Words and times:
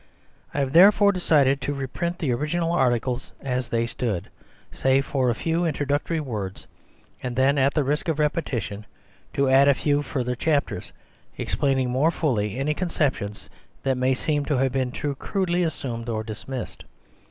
I 0.51 0.59
have 0.61 0.73
there 0.73 0.91
fore 0.91 1.11
decided 1.11 1.61
to 1.61 1.75
reprint 1.75 2.17
the 2.17 2.31
original 2.33 2.71
articles 2.71 3.33
as 3.39 3.67
they 3.67 3.85
stood, 3.85 4.31
save 4.71 5.05
for 5.05 5.29
a 5.29 5.35
few 5.35 5.63
introductory 5.63 6.19
words; 6.19 6.65
and 7.21 7.35
then, 7.35 7.59
at 7.59 7.75
the 7.75 7.83
risk 7.83 8.07
of 8.07 8.17
repetition, 8.17 8.87
to 9.33 9.47
add 9.47 9.67
a 9.67 9.75
few 9.75 10.01
further 10.01 10.33
chapters, 10.33 10.91
explaining 11.37 11.91
more 11.91 12.09
fully 12.09 12.57
any 12.57 12.73
conceptions 12.73 13.47
that 13.83 13.95
may 13.95 14.15
seem 14.15 14.43
to 14.45 14.57
have 14.57 14.71
been 14.71 14.91
too 14.91 15.13
crudely 15.13 15.61
assumed 15.61 16.09
or 16.09 16.23
dismissed. 16.23 16.83